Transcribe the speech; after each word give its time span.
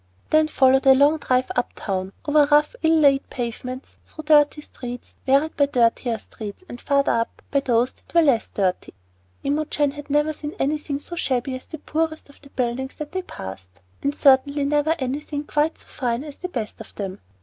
Then 0.31 0.47
followed 0.47 0.87
a 0.87 0.95
long 0.95 1.19
drive 1.19 1.51
up 1.55 1.73
town 1.75 2.11
over 2.25 2.47
rough 2.49 2.75
ill 2.81 2.97
laid 3.01 3.29
pavements, 3.29 3.97
through 4.03 4.23
dirty 4.23 4.63
streets, 4.63 5.13
varied 5.27 5.55
by 5.55 5.67
dirtier 5.67 6.17
streets, 6.17 6.63
and 6.67 6.81
farther 6.81 7.11
up, 7.11 7.43
by 7.51 7.59
those 7.59 7.91
that 7.91 8.11
were 8.15 8.23
less 8.23 8.47
dirty. 8.49 8.95
Imogen 9.43 9.91
had 9.91 10.09
never 10.09 10.33
seen 10.33 10.55
anything 10.57 10.99
so 10.99 11.15
shabby 11.15 11.55
as 11.55 11.67
the 11.67 11.77
poorest 11.77 12.29
of 12.29 12.41
the 12.41 12.49
buildings 12.49 12.95
that 12.95 13.11
they 13.11 13.21
passed, 13.21 13.79
and 14.01 14.15
certainly 14.15 14.65
never 14.65 14.95
anything 14.97 15.43
quite 15.43 15.77
so 15.77 15.85
fine 15.85 16.23
as 16.23 16.37
the 16.37 16.49
best 16.49 16.81
of 16.81 16.95
them. 16.95 17.19